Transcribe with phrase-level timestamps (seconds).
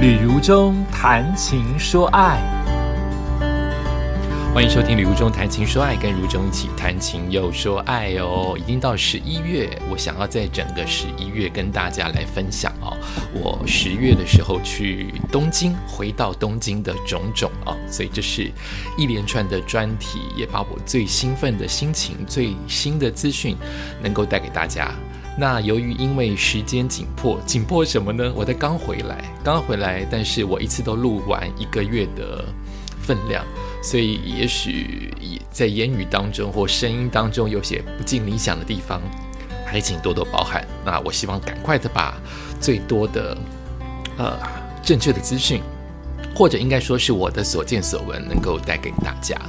[0.00, 2.40] 旅如中谈情说爱，
[4.54, 8.56] 欢迎收听《旅如中谈情说爱》，跟如中一起谈情又说爱哦。
[8.58, 12.96] 已经到十一月，我想要在整个十一月跟大家来分享哦，
[13.34, 18.50] 我十月的时候去东京，回到东京的种种啊，所以这是
[18.96, 23.54] 一连串的专题，也把我最兴奋的心情、最新的资讯
[24.02, 24.94] 能够带给大家。
[25.40, 28.30] 那由于因为时间紧迫，紧迫什么呢？
[28.36, 32.44] 我才刚回来，刚回来，但是我一次都录完一个月的
[33.00, 33.42] 分量，
[33.82, 35.10] 所以也许
[35.50, 39.00] 在言语当中或声音当中有些不尽理想的地方，
[39.64, 40.62] 还请多多包涵。
[40.84, 42.20] 那我希望赶快的把
[42.60, 43.34] 最多的
[44.18, 44.38] 呃
[44.82, 45.62] 正确的资讯，
[46.34, 49.40] 或者应该说是我的所见所闻，能够带给大家。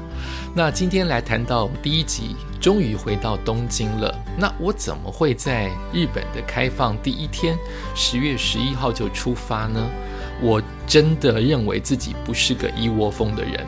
[0.54, 4.14] 那今天来谈到第一集，终于回到东京了。
[4.38, 7.58] 那我怎么会在日本的开放第一天，
[7.96, 9.90] 十月十一号就出发呢？
[10.41, 13.66] 我真的认为自己不是个一窝蜂的人。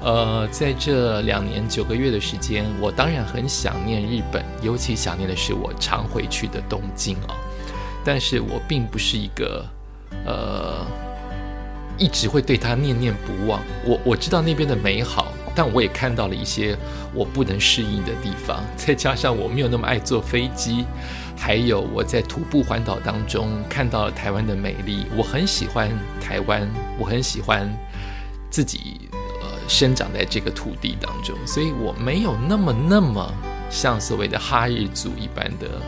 [0.00, 7.36] 呃，在这两年九个月的时间，我当然很想念日本，尤其想念的是我常回去的东京啊。
[8.02, 9.66] 但是我并不是一个
[10.24, 10.86] 呃，
[11.98, 13.60] 一直会对他念念不忘。
[13.84, 15.30] 我我知道那边的美好。
[15.56, 16.76] 但我也看到了一些
[17.14, 20.84] 我不能适应的地方， 再加上我没有那么爱坐飞机，
[21.34, 25.06] 还有我在徒步环岛当中看到了台湾的美丽。
[25.16, 25.90] 我很喜欢
[26.20, 26.68] 台湾，
[26.98, 27.66] 我很喜欢
[28.50, 29.08] 自己
[29.40, 33.32] 呃生长在这个土地当中，所以我没有那么那么
[33.70, 35.80] 像所谓的哈日族一般的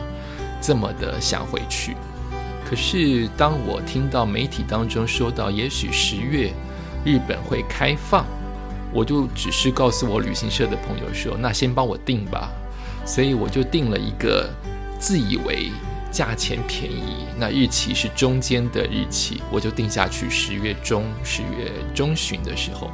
[0.59, 1.95] 这么的想回去。
[2.67, 6.51] 可是当我听到媒体当中说到，也许十月
[7.05, 8.25] 日本会开放。
[8.93, 12.51] 我就只是告诉我旅行社的朋友说：“那先帮我订吧。”
[13.05, 14.49] 所以我就订了一个
[14.99, 15.71] 自以为
[16.11, 22.91] 价钱便宜，那日期是中间的日期，我就定下去十月中、十月中旬的时候。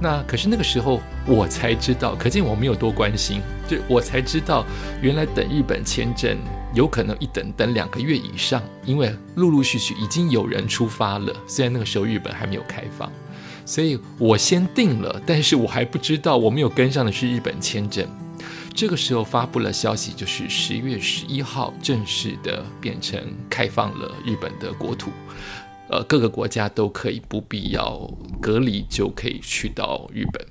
[0.00, 4.64] 那可是那个时候我才知道，可见我没有多关心，就我才知道
[5.00, 6.36] 原来等日本签证
[6.74, 13.10] 有可能一等等两个月以上，因为陆陆续续已经有人出发了，虽然那个时候日本还没有开放。
[13.66, 18.08] 所以我先定了，但是我还不知道我没有跟上的是日本签证。
[18.72, 25.10] 这个时候发布了消息，就是十月十一号正式的变成开放了日本的国土，
[25.88, 28.08] 呃，各个国家都可以不必要
[28.40, 30.46] 隔离就可以去到日本。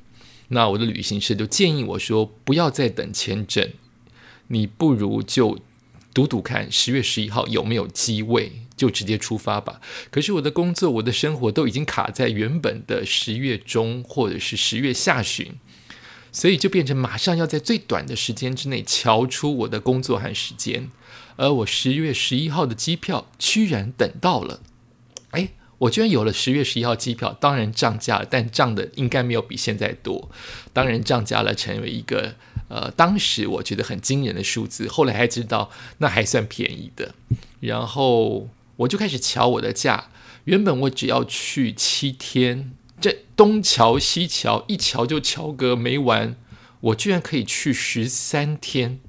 [0.50, 3.70] 那我的旅行社就建议我说，不要再等签证，
[4.48, 5.58] 你不如就
[6.16, 8.54] 赌赌看十月十一号有没有机位。
[8.78, 9.80] 就直接出发吧。
[10.12, 15.54] 可是我的工作、我的生活都已经卡在原本的十月中或者是十月下旬，
[16.34, 20.92] 所以就变成马上要在最短的时间之内瞧出我的工作和时间。
[21.38, 24.60] 而我十月十一号的机票居然等到了，
[25.30, 30.30] 哎，我居然有了十月十一号机票，当然涨价了，但涨的应该没有比现在多。
[30.74, 32.36] 当然涨价了，成为一个
[32.68, 34.88] 呃，当时我觉得很惊人的数字。
[34.88, 37.16] 后来还知道那还算便宜的，
[37.60, 38.50] 然后。
[38.80, 40.10] 我就开始瞧我的假，
[40.44, 46.36] 原本我只要去七天，这东瞧西瞧，一瞧就瞧个没完。
[46.82, 49.00] 我居然可以去十三天，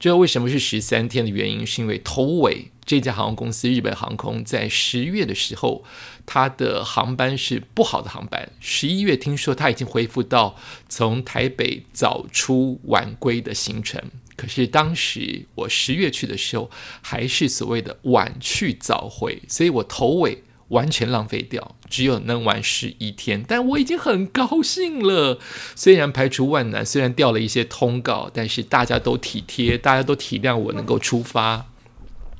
[0.00, 5.84] 知道为什么是十三天的原因，是因为头尾这家航空公司日本航空在十月的时候，
[6.24, 8.50] 它的航班是不好的航班。
[8.60, 10.56] 十一月听说它已经恢复到
[10.88, 14.02] 从台北早出晚归的行程。
[14.36, 16.70] 可是当时我十月去的时候，
[17.02, 23.44] 还是所谓的晚去早回，所以我头尾完全浪费掉，只有能玩十一天。
[23.46, 25.38] 但我已经很高兴了，
[25.76, 31.66] 虽然排除万难，虽然掉了一些通告，但是大家都体贴，大家都体谅我能够出发，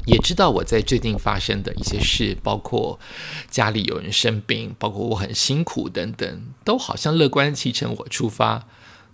[0.09, 2.99] 也知道我在最近发生的一些事，包括
[3.51, 8.67] 家里有人生病，包括我很辛苦等等，都好像乐观其成，我出发。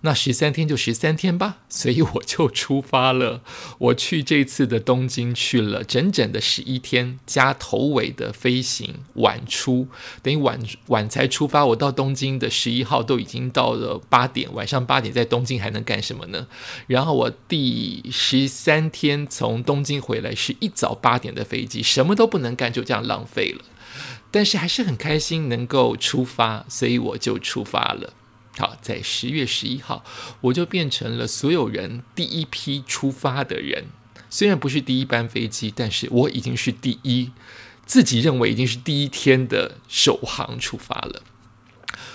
[0.05, 3.41] 那十三天就十三天吧，所以我就出发了。
[3.79, 9.87] 我去这次的东京去了整整的十一天，加头尾的飞行，晚出
[10.21, 10.59] 等于晚
[10.89, 11.65] 晚才出发。
[11.65, 16.45] 我到东京的十一号都已经到了八点，晚上八点在东京还能干什么呢？
[16.85, 23.65] 然后我第十三天从东京回来是一早八点的飞机，什么都不能干，就这样浪费了。
[24.29, 28.13] 但是还是很开心能够出发，所以我就出发了。
[28.57, 30.03] 好，在十月十一号，
[30.41, 33.85] 我就变成了所有人第一批出发的人。
[34.29, 37.31] 虽然不是第一班飞机，但是我已经是第一，
[37.85, 41.21] 自己认为已经是第一天的首航出发了。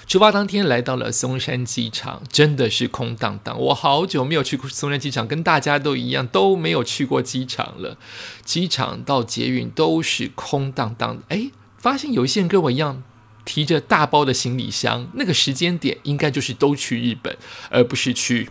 [0.06, 3.58] 出发当天来到了松山机场，真的是空荡荡。
[3.58, 7.96] 我好久没有去松山机场，跟大家都一样，都没有去过机场了。
[8.44, 11.22] 机场到捷运都是空荡荡的。
[11.28, 11.50] 哎。
[11.78, 13.02] 发现有一些人跟我一样
[13.44, 17.36] 提着大包的行李箱，那个时间点应该就是都去日本，
[17.70, 18.48] 而不是去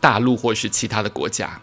[0.00, 1.60] 大陆或是其他的国家。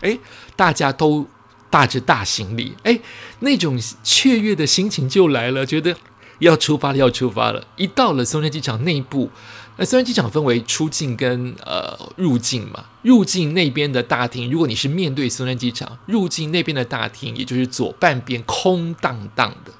[0.00, 0.18] 诶，
[0.56, 1.26] 大家都
[1.70, 3.00] 带着大行李，诶，
[3.40, 5.96] 那种雀跃的心情就来了，觉得
[6.40, 7.66] 要出发了，要出发了。
[7.76, 9.30] 一到了松山机场内部。
[9.76, 19.72] 那松山机场分为出境跟呃入境嘛，入境那边的大厅，如果你是面对松山机场，入境那边的大厅，也就是左半边空荡荡的，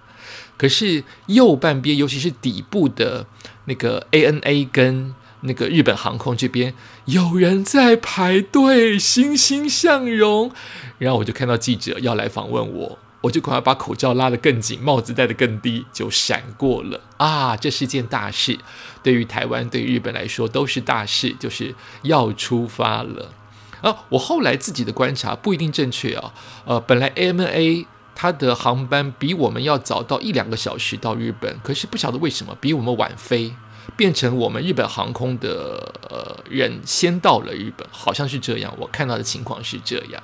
[0.56, 3.26] 可是右半边，尤其是底部的
[3.66, 6.74] 那个 ANA 跟那个日本航空这边，
[7.06, 10.50] 有人在排队，欣欣向荣，
[10.98, 12.98] 然后我就看到记者要来访问我。
[13.24, 17.56] 我就赶快把口罩拉得更紧，帽子戴得更低，就闪过了啊！
[17.56, 18.58] 这是件大事，
[19.02, 23.32] 对于台湾、对于日本来说都是大事，就是要出发了
[23.80, 24.04] 啊！
[24.10, 26.34] 我后来自己的观察不一定正确啊，
[26.66, 33.52] 呃，本来 ANA 他的航班比我们要早到一两个小时到日本，可是不晓得为什么比我们晚飞，
[33.96, 40.22] 变成我们日本航空的人先到了日本，好像是这样，我看到的情况是这样，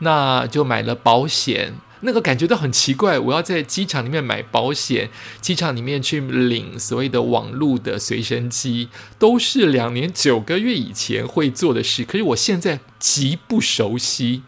[0.00, 1.74] 那就买了保险。
[2.04, 5.08] 那个感觉都很奇怪，我要在机场里面买保险，
[5.40, 8.88] 机场里面去领所谓的网络的随身机，
[9.20, 12.04] 都是两年九个月以前会做的事。
[12.04, 14.42] 可是我现在极不熟悉，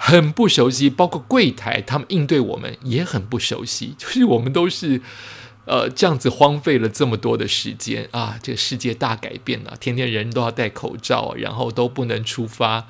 [0.00, 5.02] 很不熟悉，包括柜台他们应对我们也很不熟悉， 就是我们都是
[5.66, 12.86] 呃这样子荒废了这么多的时间啊，这个世界大改变了，天天人都要戴口罩，然后都不能出发。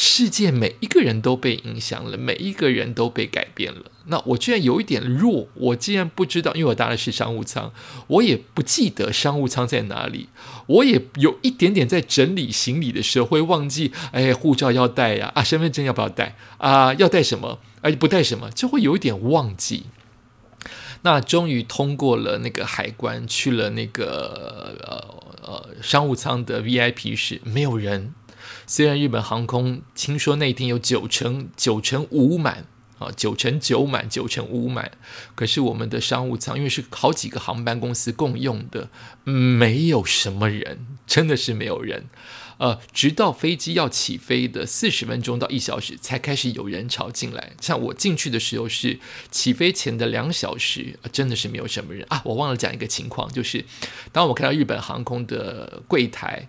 [0.00, 3.90] 世界每一个人都被影响了，每一个人都被改变了。
[4.06, 7.72] 那我居然有一点弱，我竟然不知道，因为我搭的是商务舱，
[8.06, 10.28] 我也不记得商务舱在哪里。
[10.68, 16.94] 我也有一点点在整理行李的时候会忘记，哎，护照要带呀，啊，身份证要不要带啊？
[16.94, 17.58] 要带什么？
[17.80, 19.86] 而不带什么，就会有一点忘记。
[21.02, 28.14] 那终于通过了那个海关，去了那个呃呃商务舱的 VIP 室，没有人。
[28.68, 32.66] 虽然日本航空听说那天有九成九成五满
[32.98, 34.92] 啊，九成九满，九成五满，
[35.34, 38.90] 可是我们的商务舱因为是好几个航班公司共用的，
[39.24, 42.06] 没有什么人，真的是没有人。
[42.58, 47.52] 呃，直到飞机要起飞的四十分钟到一小时，才开始有人潮进来。
[47.60, 48.98] 像我进去的时候是
[49.30, 52.20] 起飞前的两小时，真的是没有什么人啊。
[52.24, 53.64] 我忘了讲一个情况，就是
[54.12, 56.48] 当我看到日本航空的柜台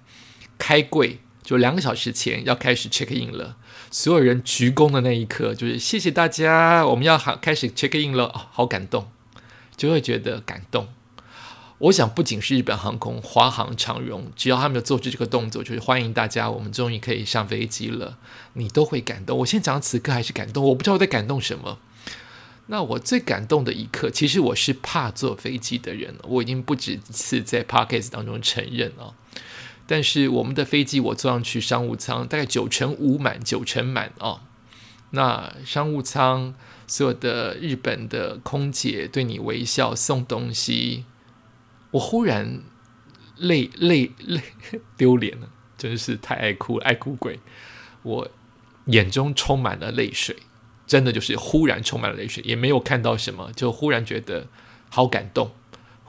[0.57, 1.19] 开柜。
[1.50, 3.57] 就两个小时前要开始 check in 了，
[3.90, 9.07] 所有人鞠躬的那一刻，就是谢谢大家，我们要好开始 check in 了，好感动，
[9.75, 10.90] 就会觉得感动。
[11.80, 18.19] 我想不仅是日本航空、华航、长荣，只要他们有做出这个动作，就是欢迎大家，我们终于可以上飞机了，
[18.54, 19.40] 你都会感动。
[19.40, 21.80] 我现在讲此刻还是感动，我不知道我在感动什么。
[22.68, 29.16] 那我最感动的一刻，其实我是怕坐飞机的人，我已经不止一次在 podcast 当中承认了。
[29.91, 34.41] 但是我们的飞机我坐上去商务舱，大概九成五满，九成满哦。
[35.09, 36.53] 那商务舱
[36.86, 41.06] 所有的日本的空姐对你微笑送东西，
[41.89, 42.62] 我忽然
[43.36, 44.44] 泪泪泪
[44.95, 47.39] 丢脸了，真是太爱哭爱哭鬼，
[48.03, 48.30] 我
[48.86, 50.36] 眼中充满了泪水，
[50.86, 54.45] 真的就是忽然充满了泪水，也没有看到什么，就忽然觉得
[54.91, 55.50] 好感动。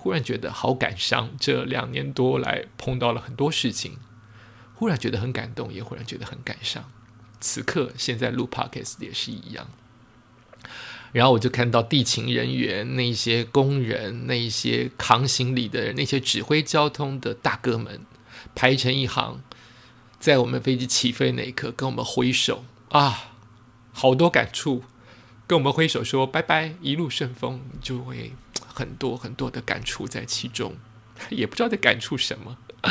[0.02, 3.98] 忽然觉得好感伤，这两年多来碰到了很多事情，
[4.74, 6.90] 忽然觉得很感动，也忽然觉得很感伤。
[7.38, 9.68] 此刻现在录 podcast 也是一样。
[11.12, 18.00] 然后我就看到地勤人员、那些工人、那些扛行李的人、那些指挥交通的大哥们
[18.54, 19.42] 排成一行，
[20.18, 23.34] 在我们飞机起飞那一刻跟我们挥手啊，
[23.92, 24.82] 好多感触，
[25.46, 28.32] 跟我们挥手说拜拜，一路顺风，就会。
[28.66, 30.76] 很多很多的感触在其中，
[31.30, 32.56] 也不知道在感触什么，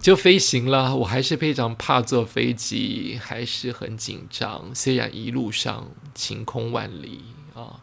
[0.00, 0.94] 就飞行了。
[0.96, 4.74] 我还是非常怕坐飞机，还是很紧张。
[4.74, 7.22] 虽然一路上晴空万里
[7.54, 7.80] 啊，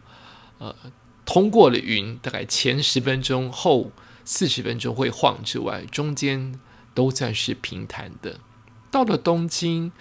[0.57, 0.75] 呃，
[1.25, 3.91] 通过了云，大概前十分钟后
[4.25, 6.59] 四十分钟会晃之外，中间
[6.93, 8.39] 都算是平坦的。
[8.91, 9.91] 到了东京，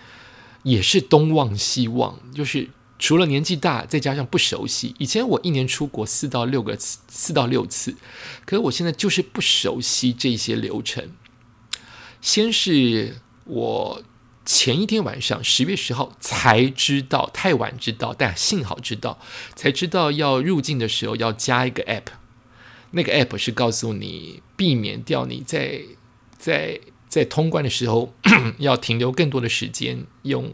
[0.63, 2.71] 也是东望西望，就是。
[2.99, 4.95] 除了年纪大，再加上不熟悉。
[4.99, 7.95] 以前我一年出国四到六个，四到六次，
[8.45, 11.13] 可是我现在就是不熟悉这些流程。
[12.21, 14.03] 先是我
[14.45, 19.21] 前一天晚上十月十号才知道，太晚知道，但幸好知道，
[19.55, 22.07] 才知道要入境的时候要加一个 app。
[22.91, 25.83] 那个 app 是告诉你避免掉你在
[26.37, 28.13] 在在通关的时候
[28.59, 30.53] 要停留更多的时间用。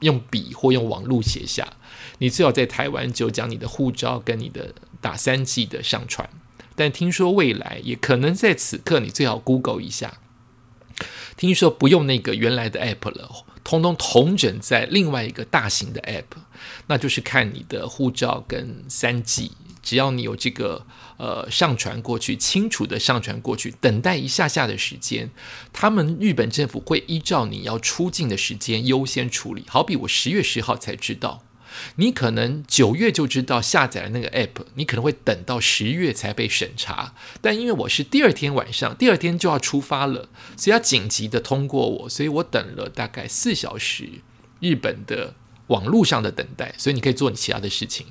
[0.00, 1.74] 用笔或用网络写下，
[2.18, 6.28] 你最好在台湾就将你的护照跟你的打三 G 的上传，
[6.74, 10.18] 但听说未来也可能在此刻，你最好 Google 一下。
[11.36, 13.30] 听说不用那个原来的 App 了，
[13.62, 16.40] 通通同整在另外一个大型的 App，
[16.88, 20.84] 那就是看你的护照跟三 G，只要你有这个
[21.18, 25.30] 呃上传过去，清楚的上传过去，等待一下下的时间，
[25.72, 29.64] 他们日本政府会依照你要出境的时间优先处理。
[29.68, 31.44] 好比我十月十号才知道。
[31.96, 37.14] 你可能九月就知道下载了那个 app，你可能会等到十月才被审查。
[37.42, 44.08] 但因为我是第二天晚上，第二天就要出发了，所以要紧急的通过我，所以我等了大概四小时，
[44.60, 45.34] 日本的
[45.68, 46.74] 网络上的等待。
[46.76, 48.08] 所以你可以做你其他的事情，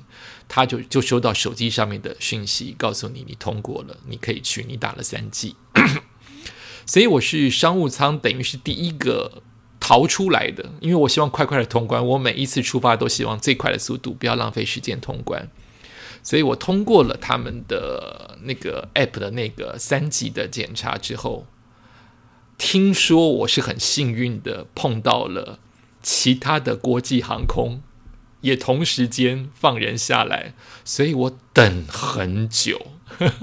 [0.48, 5.54] 他就就收到手机上面的讯息，告诉你你通过了，你可以去，你打了三 G。
[6.84, 9.42] 所以我是商务舱，等于是第一个。
[9.80, 12.04] 逃出来的，因为我希望快快的通关。
[12.04, 15.48] 我每一次出发都希望最快的速度，不要浪费时间通关。
[16.22, 21.46] 所以我通过了他们的那个 app 的那个三级的检查之后，
[22.58, 25.58] 听说我是很幸运的碰到了
[26.02, 27.82] 其他的国际航空
[28.40, 32.92] 也同时间放人下来，所以我等很久。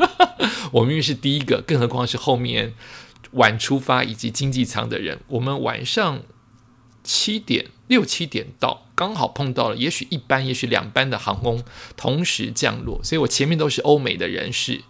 [0.73, 2.73] 我明明是第一个，更何况是后面。
[3.31, 6.23] 晚出发以及经济舱的人，我们晚上
[7.03, 11.61] 七点六七点到，刚好碰到了，也许一班，也许两班的航空
[11.97, 14.83] 同时降落，所以我前面都是欧美的人士，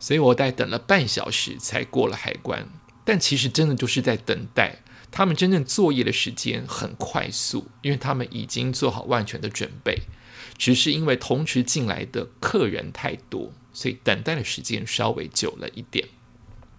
[0.00, 2.68] 所以我在等了半小时才过了海关。
[3.04, 4.80] 但其实真的就是在等待，
[5.16, 10.02] 他们真正作业的时间很快速，因为他们已经做好万全的准备，
[10.58, 16.08] 只是因为同时进来的客人太多，所以等待的时间稍微久了一点。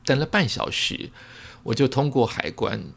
[0.04, 1.12] 等了半小时，
[1.64, 2.88] 我就通过海关，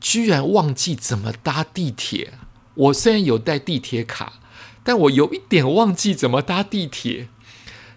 [0.00, 2.34] 居然忘记怎么搭地铁。
[2.74, 4.34] 我虽然有带地铁卡，
[4.84, 7.28] 但我有一点忘记怎么搭地铁。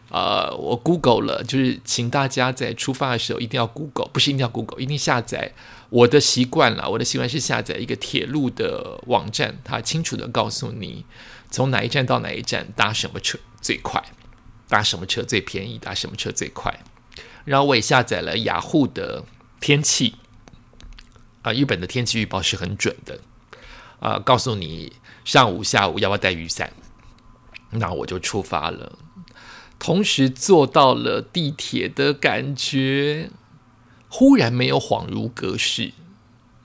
[0.10, 5.54] 呃，我 Google 了，就是请大家在出发的时候一定要 Google，不是一定要 Google，一定下载。
[5.90, 11.06] 我的习惯了，我的习惯是下载一个铁路的网站，它清楚的告诉你
[11.52, 14.04] 从哪一站到哪一站搭什么车最快，
[14.68, 16.80] 搭什么车最便宜，搭什么车最快。
[17.46, 19.24] 然后我也下载了雅虎的
[19.60, 20.16] 天气
[21.42, 23.20] 啊，日本的天气预报是很准的
[24.00, 24.94] 啊，告诉你
[25.26, 26.72] 上午、下午要不要带雨伞。
[27.72, 28.98] 那我就出发了，
[29.80, 33.32] 同时坐到了地铁的感觉，
[34.10, 35.94] 忽然没有恍如隔世，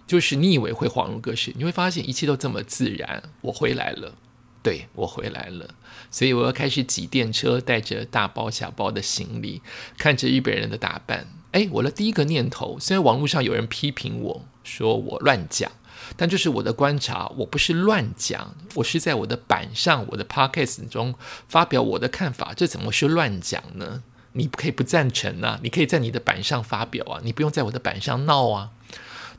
[0.07, 3.23] 就是你以为会恍如隔世，你会发现一切都这么自然。
[3.43, 4.17] 我回来了。
[4.65, 5.75] 对我回来了，
[6.11, 9.61] 所以我要开始挤电车，带着大包小包的行李，
[9.99, 11.29] 看着日本人的打扮。
[11.53, 15.71] 哎，我的第一个念头，虽然网络上有人批评我说我乱讲，
[16.17, 21.15] 但这是我的观察，我不是乱讲，我是在我的板上，我的 podcast 中
[21.49, 24.03] 发表我的看法，这怎么是乱讲呢？
[24.33, 28.71] 你不可以不赞成啊，你可以在你的板上发表啊，你不用在我的板上闹啊。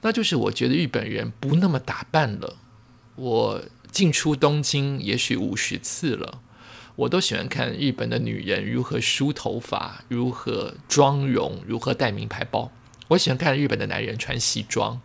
[0.01, 2.57] 那就是我觉得日本人不那么打扮了，
[3.15, 3.61] 我。
[3.91, 6.41] 进出东京也许五十次了，
[6.97, 12.69] 我都喜欢看日本的女人如何梳头发，如何妆容，如何戴名牌包。
[13.07, 14.99] 我喜欢看日本的男人穿西装，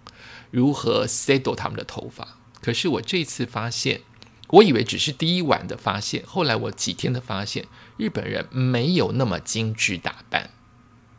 [0.51, 2.37] 如何 settle 他们的头发。
[2.61, 4.01] 可是我这次发现，
[4.49, 7.67] 我以为只是第一晚的发现，后来我几天的发现，
[7.97, 10.51] 日本人没有那么精致打扮。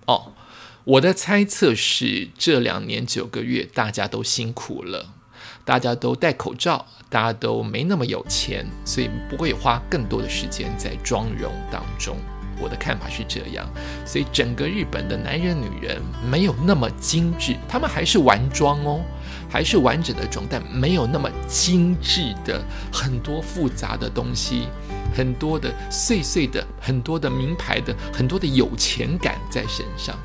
[0.05, 0.33] 哦，
[0.83, 5.13] 我的猜测是这两年九个月大家都辛苦了。
[5.63, 12.17] 大家都戴口罩，大家都没那么有钱，所以不会花更多的时间在妆容当中。
[12.59, 13.67] 我的看法是这样，
[14.05, 19.03] 所以整个日本的男人、女人没有那么精致，他们还是玩妆哦，
[19.51, 24.67] 还是完整的妆，但没有那么精致的很多复杂的东西，
[25.13, 30.17] 很多的碎碎的，很多的名牌的，很多的有钱感在身上。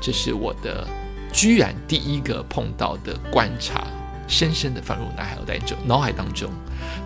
[0.00, 0.88] 这是我的
[1.32, 3.86] 居然第一个碰到的观察。
[4.26, 6.48] 深深的放入脑海当中，脑海当中，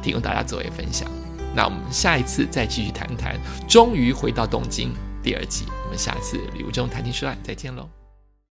[0.02, 1.11] 提供大家作为分享。
[1.57, 3.40] 那我们下一次再继续谈谈。
[3.66, 8.04] 终于回到东京第二季，我们下次礼物中谈情说爱，再见喽。